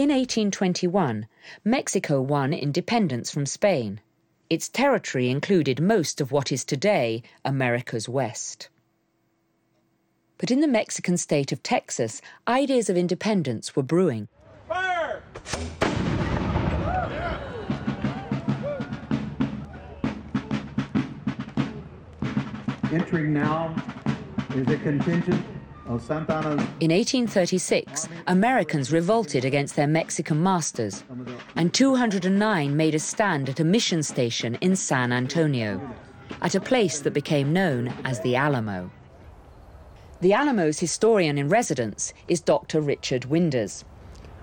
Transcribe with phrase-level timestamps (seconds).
[0.00, 1.26] In 1821,
[1.62, 4.00] Mexico won independence from Spain.
[4.48, 8.70] Its territory included most of what is today America's West.
[10.38, 14.28] But in the Mexican state of Texas, ideas of independence were brewing.
[14.66, 15.22] Fire!
[22.90, 23.74] Entering now
[24.54, 25.44] is a contingent.
[25.90, 31.02] In 1836, Americans revolted against their Mexican masters,
[31.56, 35.80] and 209 made a stand at a mission station in San Antonio,
[36.42, 38.88] at a place that became known as the Alamo.
[40.20, 42.80] The Alamo's historian in residence is Dr.
[42.80, 43.84] Richard Winders.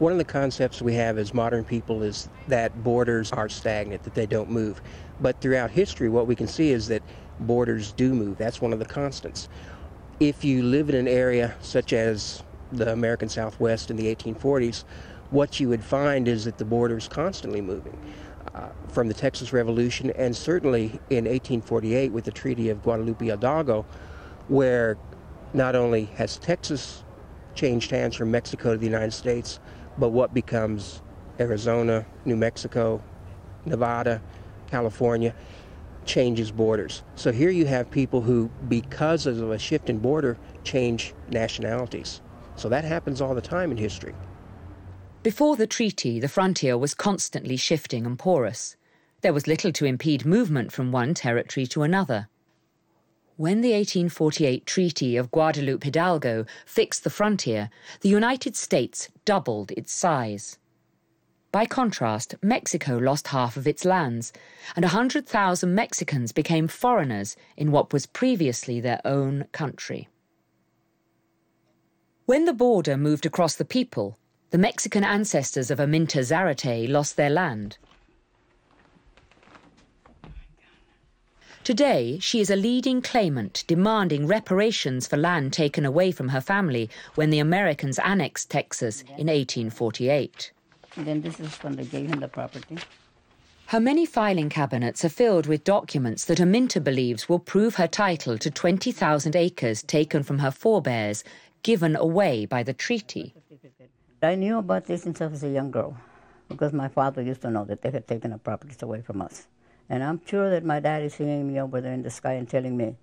[0.00, 4.14] One of the concepts we have as modern people is that borders are stagnant, that
[4.14, 4.80] they don't move.
[5.20, 7.02] But throughout history, what we can see is that
[7.40, 8.38] borders do move.
[8.38, 9.48] That's one of the constants.
[10.20, 14.82] If you live in an area such as the American Southwest in the 1840s,
[15.30, 17.96] what you would find is that the border is constantly moving.
[18.52, 23.86] Uh, from the Texas Revolution and certainly in 1848 with the Treaty of Guadalupe Hidalgo,
[24.48, 24.96] where
[25.54, 27.04] not only has Texas
[27.54, 29.60] changed hands from Mexico to the United States,
[29.98, 31.00] but what becomes
[31.38, 33.00] Arizona, New Mexico,
[33.64, 34.20] Nevada,
[34.66, 35.32] California,
[36.08, 37.04] changes borders.
[37.14, 42.20] So here you have people who, because of a shift in border, change nationalities.
[42.56, 44.14] So that happens all the time in history.
[45.22, 48.76] Before the treaty, the frontier was constantly shifting and porous.
[49.20, 52.28] There was little to impede movement from one territory to another.
[53.36, 57.70] When the 1848 Treaty of Guadalupe Hidalgo fixed the frontier,
[58.00, 60.58] the United States doubled its size.
[61.50, 64.34] By contrast, Mexico lost half of its lands,
[64.76, 70.08] and 100,000 Mexicans became foreigners in what was previously their own country.
[72.26, 74.18] When the border moved across the people,
[74.50, 77.78] the Mexican ancestors of Aminta Zarate lost their land.
[81.64, 86.90] Today, she is a leading claimant demanding reparations for land taken away from her family
[87.14, 90.52] when the Americans annexed Texas in 1848.
[90.96, 92.78] Then this is when they gave him the property.
[93.66, 98.38] Her many filing cabinets are filled with documents that Aminta believes will prove her title
[98.38, 101.22] to 20,000 acres taken from her forebears,
[101.62, 103.34] given away by the treaty.
[104.22, 105.96] I knew about this since I was a young girl,
[106.48, 109.46] because my father used to know that they had taken the properties away from us.
[109.90, 112.48] And I'm sure that my dad is seeing me over there in the sky and
[112.48, 112.96] telling me,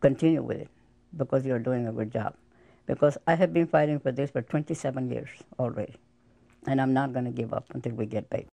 [0.00, 0.68] continue with it,
[1.16, 2.34] because you're doing a good job.
[2.86, 5.28] Because I have been fighting for this for 27 years
[5.58, 5.96] already
[6.66, 8.50] and I'm not going to give up until we get paid.